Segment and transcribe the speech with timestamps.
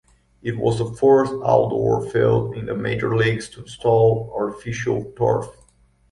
[0.41, 5.45] It was the first outdoor field in the major leagues to install artificial turf.